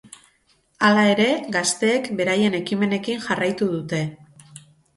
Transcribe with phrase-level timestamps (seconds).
[0.87, 1.27] Hala ere,
[1.57, 4.05] gazteek beraien ekimenekin jarraitu dute.